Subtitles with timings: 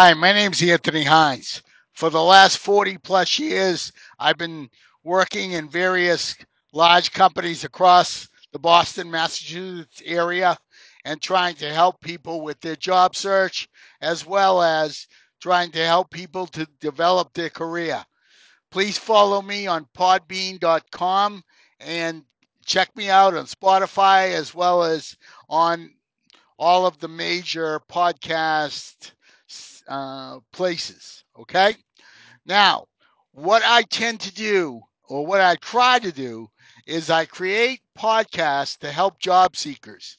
[0.00, 1.60] Hi, my name's Anthony Hines.
[1.92, 3.90] For the last 40 plus years,
[4.20, 4.70] I've been
[5.02, 6.36] working in various
[6.72, 10.56] large companies across the Boston, Massachusetts area
[11.04, 13.68] and trying to help people with their job search
[14.00, 15.08] as well as
[15.40, 18.04] trying to help people to develop their career.
[18.70, 21.42] Please follow me on podbean.com
[21.80, 22.22] and
[22.64, 25.16] check me out on Spotify as well as
[25.48, 25.90] on
[26.56, 29.10] all of the major podcast
[29.88, 31.24] uh, places.
[31.38, 31.74] Okay.
[32.46, 32.86] Now,
[33.32, 36.48] what I tend to do, or what I try to do,
[36.86, 40.18] is I create podcasts to help job seekers.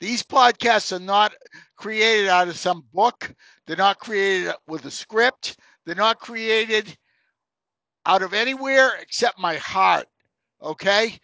[0.00, 1.32] These podcasts are not
[1.76, 3.34] created out of some book.
[3.66, 5.58] They're not created with a script.
[5.84, 6.96] They're not created
[8.06, 10.06] out of anywhere except my heart.
[10.62, 11.18] Okay?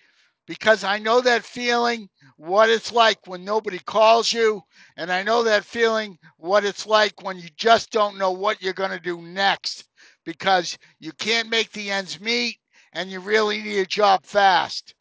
[0.46, 4.62] Because I know that feeling, what it's like when nobody calls you.
[4.96, 8.72] And I know that feeling, what it's like when you just don't know what you're
[8.72, 9.84] going to do next
[10.24, 12.58] because you can't make the ends meet
[12.92, 14.94] and you really need a job fast.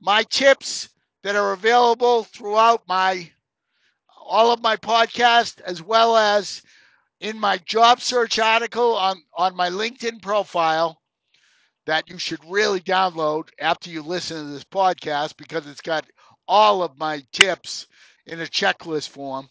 [0.00, 0.88] My tips
[1.22, 3.30] that are available throughout my
[4.24, 6.62] all of my podcast as well as
[7.20, 11.00] in my job search article on, on my LinkedIn profile
[11.86, 16.04] that you should really download after you listen to this podcast because it's got
[16.48, 17.86] all of my tips
[18.26, 19.48] in a checklist form.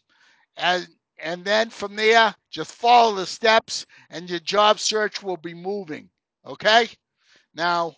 [0.57, 0.87] And
[1.19, 6.09] and then from there, just follow the steps and your job search will be moving.
[6.45, 6.89] Okay?
[7.55, 7.95] Now,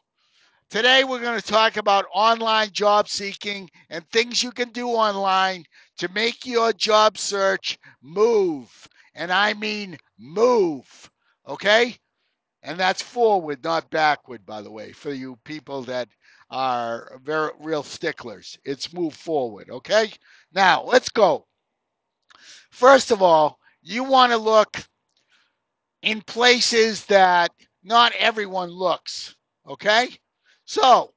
[0.70, 5.66] today we're going to talk about online job seeking and things you can do online
[5.98, 8.88] to make your job search move.
[9.16, 11.12] And I mean move.
[11.48, 11.98] Okay?
[12.64, 16.10] And that's forward, not backward, by the way, for you people that
[16.50, 18.58] are very real sticklers.
[18.64, 20.12] It's move forward, okay?
[20.54, 21.46] Now, let's go.
[22.72, 24.78] First of all, you want to look
[26.02, 27.52] in places that
[27.84, 29.36] not everyone looks,
[29.68, 30.10] okay?
[30.66, 31.14] So,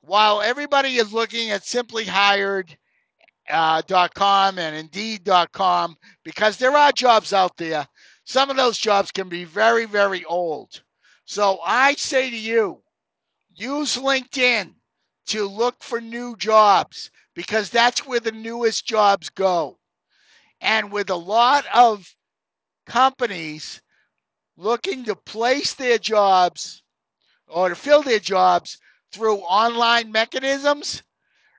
[0.00, 2.76] while everybody is looking at simplyhired.com
[3.48, 7.86] uh, and indeed.com because there are jobs out there
[8.24, 10.82] some of those jobs can be very, very old.
[11.24, 12.82] So I say to you,
[13.54, 14.74] use LinkedIn
[15.26, 19.78] to look for new jobs because that's where the newest jobs go.
[20.60, 22.14] And with a lot of
[22.86, 23.82] companies
[24.56, 26.82] looking to place their jobs
[27.46, 28.78] or to fill their jobs
[29.12, 31.02] through online mechanisms,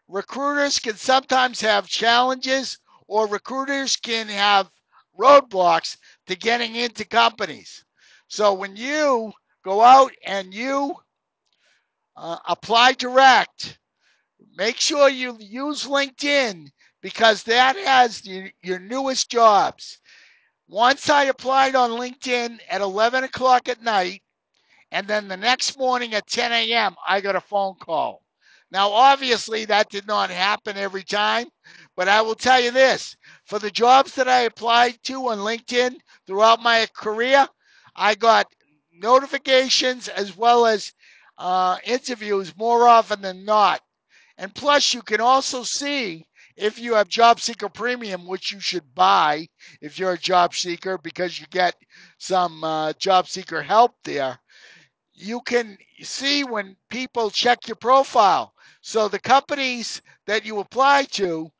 [0.07, 4.69] recruiters can sometimes have challenges or recruiters can have
[5.19, 7.85] roadblocks to getting into companies.
[8.27, 9.33] So when you
[9.63, 10.95] go out and you
[12.15, 13.79] uh, apply direct,
[14.55, 16.69] make sure you use LinkedIn
[17.01, 19.99] because that has your, your newest jobs.
[20.67, 24.21] Once I applied on LinkedIn at 11 o'clock at night,
[24.91, 28.23] and then the next morning at 10 a.m., I got a phone call.
[28.71, 31.47] Now, obviously, that did not happen every time,
[31.95, 33.15] but I will tell you this
[33.45, 37.47] for the jobs that I applied to on LinkedIn throughout my career,
[37.95, 38.47] I got
[38.91, 40.91] notifications as well as
[41.43, 43.81] uh, interviews more often than not.
[44.37, 48.95] And plus, you can also see if you have Job Seeker Premium, which you should
[48.95, 49.49] buy
[49.81, 51.75] if you're a job seeker because you get
[52.17, 54.39] some uh, job seeker help there.
[55.13, 58.53] You can see when people check your profile.
[58.79, 61.51] So the companies that you apply to,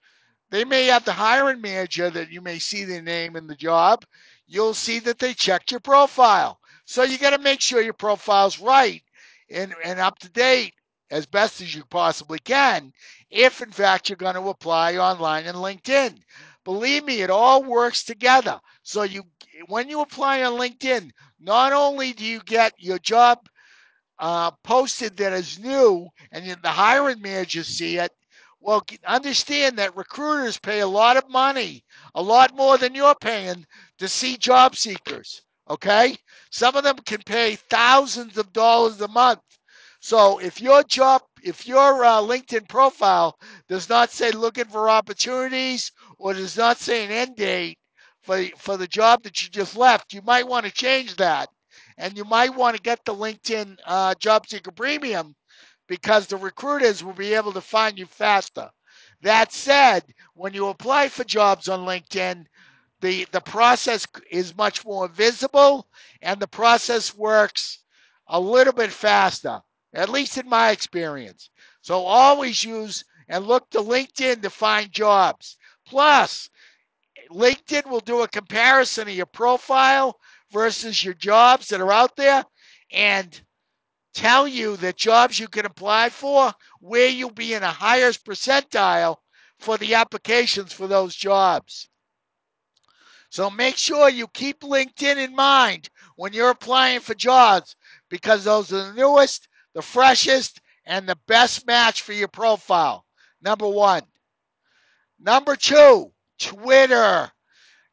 [0.49, 4.05] they may have the hiring manager that you may see their name in the job.
[4.47, 6.61] You'll see that they checked your profile.
[6.85, 9.03] So you got to make sure your profile's right
[9.49, 10.73] and, and up to date
[11.11, 12.91] as best as you possibly can
[13.29, 16.17] if in fact you're going to apply online and LinkedIn.
[16.63, 18.59] Believe me, it all works together.
[18.83, 19.23] So you
[19.67, 23.39] when you apply on LinkedIn, not only do you get your job
[24.19, 28.11] uh, posted that is new and the hiring managers see it,
[28.59, 31.83] well, understand that recruiters pay a lot of money,
[32.15, 33.65] a lot more than you're paying
[33.97, 35.41] to see job seekers.
[35.69, 36.15] Okay?
[36.51, 39.41] Some of them can pay thousands of dollars a month.
[39.99, 43.37] So if your job, if your uh, LinkedIn profile
[43.69, 47.77] does not say looking for opportunities or does not say an end date
[48.21, 51.47] for, for the job that you just left, you might want to change that
[51.97, 55.35] and you might want to get the LinkedIn uh, Job Seeker Premium
[55.87, 58.69] because the recruiters will be able to find you faster.
[59.21, 62.45] That said, when you apply for jobs on LinkedIn,
[63.03, 65.89] the, the process is much more visible
[66.21, 67.79] and the process works
[68.27, 69.61] a little bit faster,
[69.93, 71.49] at least in my experience.
[71.81, 75.57] So always use and look to LinkedIn to find jobs.
[75.85, 76.49] Plus,
[77.29, 80.17] LinkedIn will do a comparison of your profile
[80.53, 82.45] versus your jobs that are out there
[82.89, 83.41] and
[84.13, 89.17] tell you the jobs you can apply for, where you'll be in a highest percentile
[89.59, 91.89] for the applications for those jobs.
[93.33, 97.75] So make sure you keep LinkedIn in mind when you're applying for jobs
[98.07, 103.05] because those are the newest, the freshest, and the best match for your profile.
[103.41, 104.03] Number one.
[105.19, 107.31] Number two, Twitter.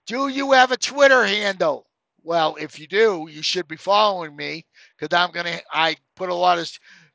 [0.07, 1.87] Do you have a Twitter handle?
[2.23, 4.67] Well, if you do, you should be following me
[4.99, 5.59] because I'm gonna.
[5.73, 6.71] I put a lot of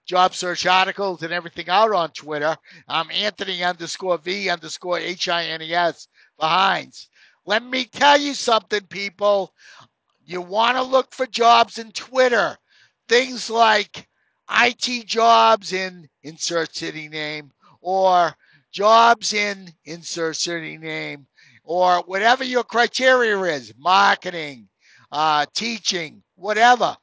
[0.07, 2.57] job search articles and everything out on Twitter.
[2.88, 6.07] I'm Anthony underscore V underscore H I N E S
[6.39, 7.07] behinds.
[7.45, 9.53] Let me tell you something, people.
[10.25, 12.57] You want to look for jobs in Twitter.
[13.07, 14.07] Things like
[14.50, 17.51] IT jobs in insert city name
[17.81, 18.36] or
[18.71, 21.27] jobs in insert city name
[21.63, 24.68] or whatever your criteria is marketing,
[25.12, 26.97] uh, teaching, whatever.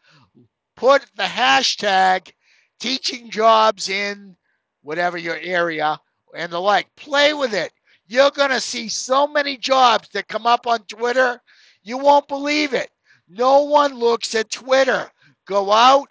[0.76, 2.32] Put the hashtag
[2.80, 4.36] teaching jobs in
[4.82, 6.00] whatever your area
[6.34, 6.94] and the like.
[6.96, 7.72] Play with it.
[8.12, 11.40] You're going to see so many jobs that come up on Twitter.
[11.82, 12.90] You won't believe it.
[13.26, 15.10] No one looks at Twitter.
[15.46, 16.08] Go out,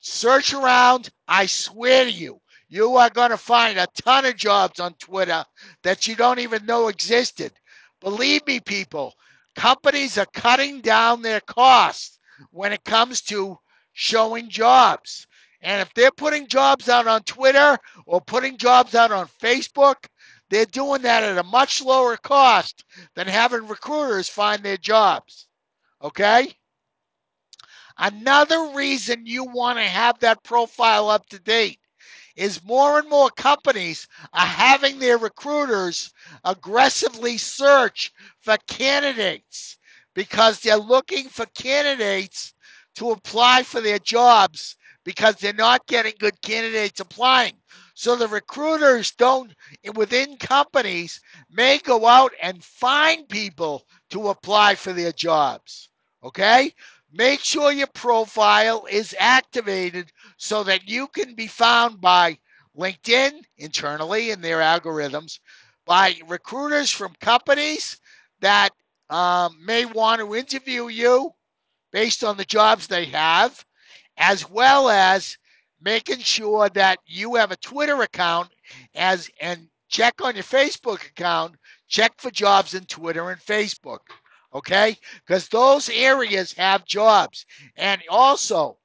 [0.00, 1.10] search around.
[1.28, 5.44] I swear to you, you are going to find a ton of jobs on Twitter
[5.84, 7.52] that you don't even know existed.
[8.00, 9.14] Believe me, people,
[9.54, 12.18] companies are cutting down their costs
[12.50, 13.56] when it comes to
[13.92, 15.28] showing jobs.
[15.62, 20.08] And if they're putting jobs out on Twitter or putting jobs out on Facebook,
[20.50, 25.46] they're doing that at a much lower cost than having recruiters find their jobs.
[26.02, 26.52] Okay?
[27.98, 31.78] Another reason you want to have that profile up to date
[32.36, 36.12] is more and more companies are having their recruiters
[36.44, 39.78] aggressively search for candidates
[40.14, 42.54] because they're looking for candidates
[42.96, 47.54] to apply for their jobs because they're not getting good candidates applying.
[47.94, 49.54] So the recruiters don't,
[49.94, 55.88] within companies, may go out and find people to apply for their jobs.
[56.22, 56.74] Okay?
[57.12, 62.38] Make sure your profile is activated so that you can be found by
[62.76, 65.38] LinkedIn internally in their algorithms,
[65.86, 68.00] by recruiters from companies
[68.40, 68.70] that
[69.10, 71.32] um, may want to interview you
[71.92, 73.64] based on the jobs they have,
[74.16, 75.38] as well as
[75.84, 78.48] making sure that you have a Twitter account
[78.94, 81.56] as and check on your Facebook account,
[81.88, 84.00] check for jobs in Twitter and Facebook.
[84.54, 84.96] Okay?
[85.26, 87.44] Because those areas have jobs.
[87.76, 88.78] And also,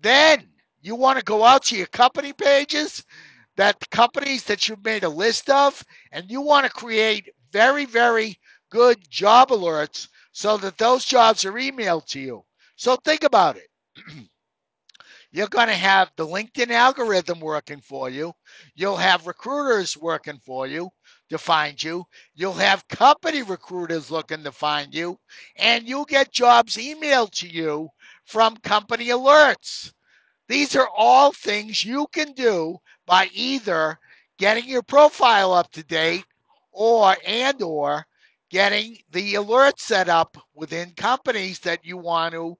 [0.00, 0.46] then
[0.82, 3.04] you want to go out to your company pages,
[3.56, 5.82] that companies that you've made a list of,
[6.12, 8.36] and you want to create very, very
[8.70, 12.44] good job alerts so that those jobs are emailed to you.
[12.76, 13.68] So think about it.
[15.34, 18.32] You're going to have the LinkedIn algorithm working for you.
[18.76, 20.90] You'll have recruiters working for you
[21.28, 22.04] to find you.
[22.36, 25.18] You'll have company recruiters looking to find you.
[25.56, 27.88] And you'll get jobs emailed to you
[28.24, 29.92] from company alerts.
[30.46, 33.98] These are all things you can do by either
[34.38, 36.24] getting your profile up to date
[36.70, 38.06] or and or
[38.50, 42.56] getting the alert set up within companies that you want to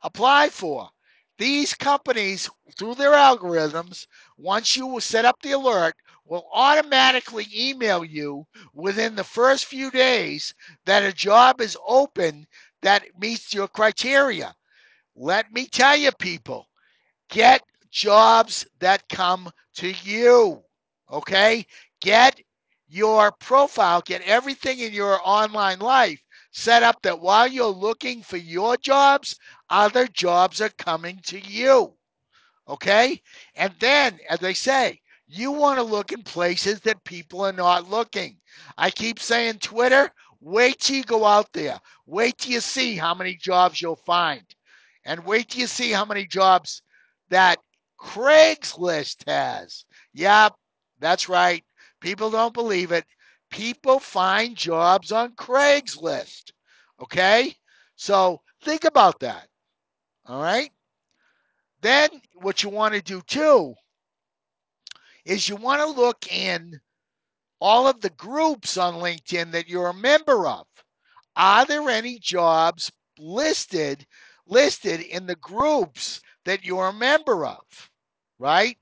[0.00, 0.88] apply for.
[1.38, 2.48] These companies,
[2.78, 9.24] through their algorithms, once you set up the alert, will automatically email you within the
[9.24, 10.54] first few days
[10.86, 12.46] that a job is open
[12.82, 14.54] that meets your criteria.
[15.16, 16.68] Let me tell you, people,
[17.28, 20.62] get jobs that come to you.
[21.10, 21.66] Okay?
[22.00, 22.40] Get
[22.88, 26.23] your profile, get everything in your online life
[26.54, 29.36] set up that while you're looking for your jobs,
[29.70, 31.92] other jobs are coming to you.
[32.68, 33.20] Okay?
[33.56, 37.90] And then, as I say, you want to look in places that people are not
[37.90, 38.36] looking.
[38.78, 40.08] I keep saying Twitter,
[40.40, 41.80] wait till you go out there.
[42.06, 44.44] Wait till you see how many jobs you'll find.
[45.04, 46.82] And wait till you see how many jobs
[47.30, 47.58] that
[48.00, 49.86] Craigslist has.
[50.12, 50.54] Yep,
[51.00, 51.64] that's right.
[52.00, 53.06] People don't believe it.
[53.54, 56.50] People find jobs on Craigslist.
[57.00, 57.54] Okay?
[57.94, 59.46] So think about that.
[60.26, 60.72] All right?
[61.80, 63.74] Then what you want to do too
[65.24, 66.80] is you want to look in
[67.60, 70.66] all of the groups on LinkedIn that you're a member of.
[71.36, 74.04] Are there any jobs listed
[74.48, 77.62] listed in the groups that you're a member of?
[78.40, 78.78] Right?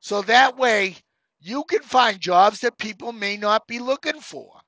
[0.00, 0.96] So that way
[1.42, 4.60] you can find jobs that people may not be looking for.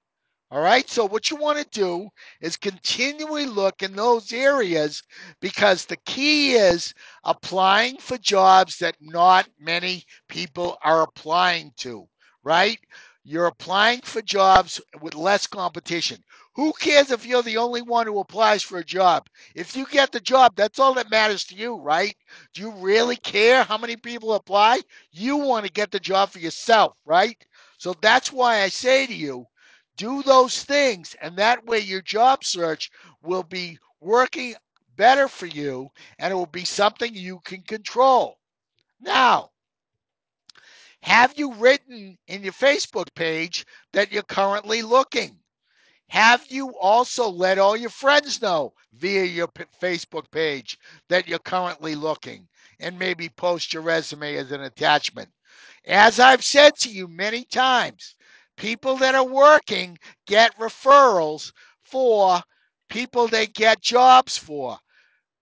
[0.50, 0.88] All right.
[0.88, 2.09] So what you want to do
[2.40, 5.02] is continually look in those areas
[5.40, 12.07] because the key is applying for jobs that not many people are applying to,
[12.45, 12.78] right?
[13.25, 16.19] You're applying for jobs with less competition.
[16.56, 19.28] Who cares if you're the only one who applies for a job?
[19.54, 22.16] If you get the job, that's all that matters to you, right?
[22.52, 24.80] Do you really care how many people apply?
[25.11, 27.37] You want to get the job for yourself, right?
[27.78, 29.46] So that's why I say to you,
[29.96, 32.90] do those things, and that way your job search
[33.23, 34.54] will be working
[34.96, 38.38] better for you and it will be something you can control.
[39.00, 39.50] Now,
[41.02, 45.38] have you written in your Facebook page that you're currently looking?
[46.11, 51.38] Have you also let all your friends know via your p- Facebook page that you're
[51.40, 52.49] currently looking
[52.80, 55.30] and maybe post your resume as an attachment?
[55.87, 58.16] As I've said to you many times,
[58.56, 62.42] people that are working get referrals for
[62.88, 64.78] people they get jobs for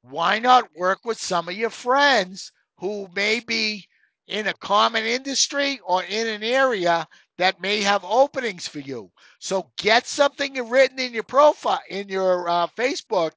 [0.02, 3.84] why not work with some of your friends who may be
[4.28, 7.06] in a common industry or in an area
[7.38, 9.10] that may have openings for you?
[9.38, 13.32] So get something written in your profile, in your uh, Facebook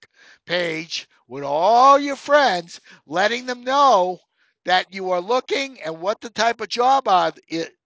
[0.46, 4.20] page with all your friends, letting them know
[4.66, 7.34] that you are looking and what the type of job are,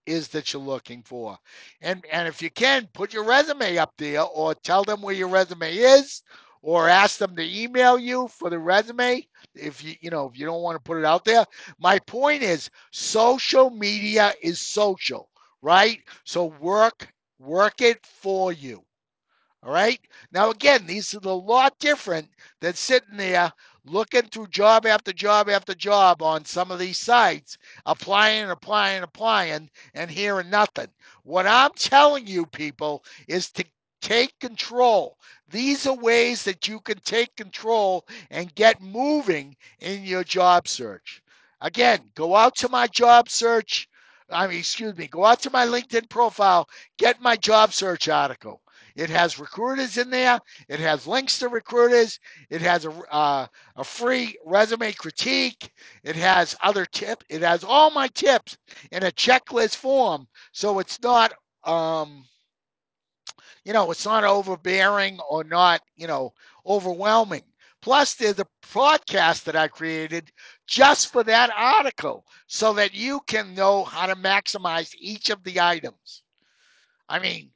[0.06, 1.38] is that you're looking for.
[1.80, 5.28] And, and if you can, put your resume up there or tell them where your
[5.28, 6.22] resume is
[6.62, 10.46] or ask them to email you for the resume if you you know if you
[10.46, 11.44] don't want to put it out there
[11.78, 15.29] my point is social media is social
[15.62, 18.82] right so work work it for you
[19.62, 20.00] all right
[20.32, 22.28] now again these are a lot different
[22.60, 23.52] than sitting there
[23.86, 29.02] looking through job after job after job on some of these sites applying and applying
[29.02, 30.88] applying and hearing nothing
[31.24, 33.64] what i'm telling you people is to
[34.02, 35.16] take control
[35.50, 41.22] these are ways that you can take control and get moving in your job search.
[41.60, 43.88] Again, go out to my job search.
[44.32, 46.68] I mean, excuse me, go out to my LinkedIn profile,
[46.98, 48.62] get my job search article.
[48.96, 50.38] It has recruiters in there.
[50.68, 52.18] It has links to recruiters.
[52.50, 53.46] It has a, uh,
[53.76, 55.72] a free resume critique.
[56.02, 57.24] It has other tips.
[57.30, 58.56] It has all my tips
[58.90, 60.26] in a checklist form.
[60.52, 61.32] So it's not,
[61.64, 62.24] um,
[63.64, 66.32] you know, it's not overbearing or not, you know,
[66.66, 67.42] overwhelming.
[67.82, 70.30] Plus, there's a podcast that I created
[70.70, 75.60] just for that article so that you can know how to maximize each of the
[75.60, 76.22] items.
[77.08, 77.50] I mean,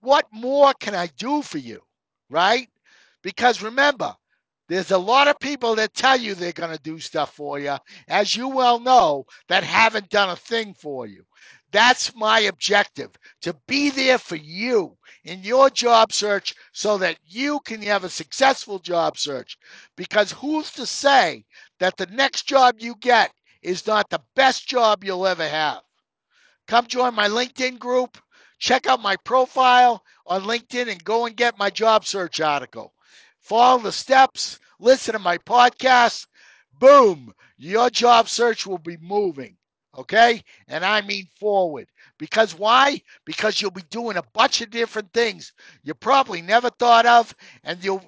[0.00, 1.82] what more can I do for you?
[2.30, 2.68] Right?
[3.22, 4.16] Because remember,
[4.68, 7.76] there's a lot of people that tell you they're going to do stuff for you,
[8.08, 11.22] as you well know, that haven't done a thing for you.
[11.70, 13.10] That's my objective
[13.42, 18.08] to be there for you in your job search so that you can have a
[18.10, 19.58] successful job search.
[19.96, 21.44] Because who's to say
[21.78, 25.82] that the next job you get is not the best job you'll ever have?
[26.66, 28.18] Come join my LinkedIn group.
[28.58, 32.94] Check out my profile on LinkedIn and go and get my job search article.
[33.40, 36.26] Follow the steps, listen to my podcast.
[36.78, 39.56] Boom, your job search will be moving.
[39.96, 40.42] Okay?
[40.66, 41.88] And I mean forward.
[42.18, 43.02] Because why?
[43.24, 45.52] Because you'll be doing a bunch of different things
[45.82, 48.02] you probably never thought of, and you'll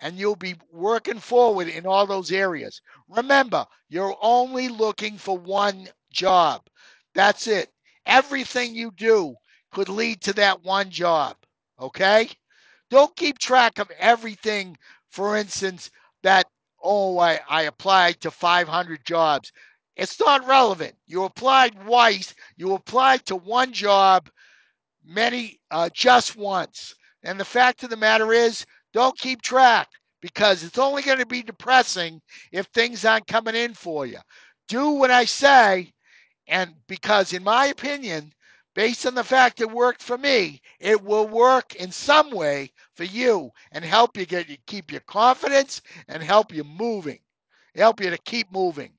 [0.00, 2.80] and you'll be working forward in all those areas.
[3.08, 6.62] Remember, you're only looking for one job.
[7.14, 7.70] That's it.
[8.06, 9.34] Everything you do
[9.72, 11.36] could lead to that one job.
[11.80, 12.30] Okay?
[12.90, 14.76] Don't keep track of everything,
[15.10, 15.90] for instance,
[16.22, 16.46] that,
[16.82, 19.52] oh, I, I applied to 500 jobs.
[19.96, 20.94] It's not relevant.
[21.06, 24.30] You applied twice, you applied to one job,
[25.04, 26.94] many uh, just once.
[27.24, 29.88] And the fact of the matter is, don't keep track
[30.20, 32.20] because it's only going to be depressing
[32.52, 34.18] if things aren't coming in for you.
[34.68, 35.92] Do what I say
[36.48, 38.32] and because, in my opinion,
[38.74, 43.04] based on the fact it worked for me, it will work in some way for
[43.04, 47.18] you and help you get you keep your confidence and help you moving,
[47.74, 48.92] help you to keep moving.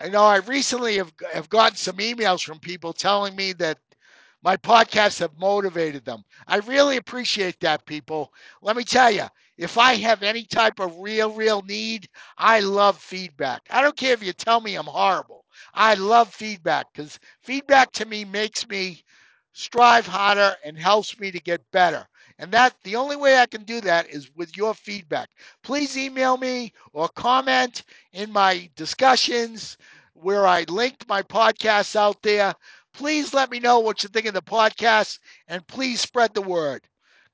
[0.00, 3.78] I know I recently have, have gotten some emails from people telling me that
[4.42, 6.24] my podcasts have motivated them.
[6.46, 8.32] I really appreciate that, people.
[8.62, 12.08] Let me tell you, if I have any type of real, real need,
[12.38, 13.62] I love feedback.
[13.70, 15.44] I don't care if you tell me I'm horrible.
[15.74, 19.02] I love feedback because feedback to me makes me
[19.52, 22.06] strive harder and helps me to get better.
[22.38, 25.30] And that the only way I can do that is with your feedback.
[25.62, 29.76] Please email me or comment in my discussions
[30.14, 32.54] where I linked my podcasts out there.
[32.94, 35.18] Please let me know what you think of the podcast
[35.48, 36.86] and please spread the word.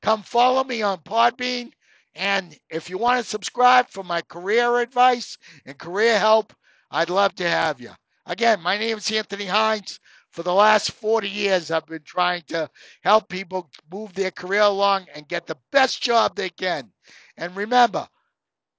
[0.03, 1.73] Come follow me on Podbean.
[2.15, 5.37] And if you want to subscribe for my career advice
[5.67, 6.55] and career help,
[6.91, 7.91] I'd love to have you.
[8.27, 10.01] Again, my name is Anthony Hines.
[10.31, 12.71] For the last 40 years, I've been trying to
[13.03, 16.93] help people move their career along and get the best job they can.
[17.37, 18.09] And remember,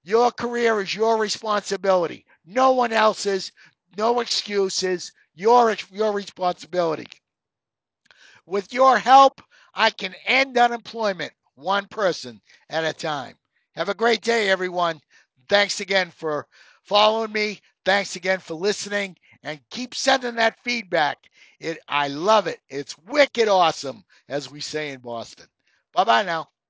[0.02, 2.24] your career is your responsibility.
[2.46, 3.52] No one else's.
[3.96, 5.12] No excuses.
[5.34, 7.08] Your your responsibility.
[8.46, 9.42] With your help,
[9.74, 13.38] I can end unemployment one person at a time.
[13.76, 15.00] Have a great day, everyone.
[15.48, 16.46] Thanks again for
[16.82, 17.60] following me.
[17.84, 21.30] Thanks again for listening and keep sending that feedback.
[21.60, 22.60] It I love it.
[22.68, 25.46] It's wicked awesome, as we say in Boston.
[25.94, 26.50] Bye bye now.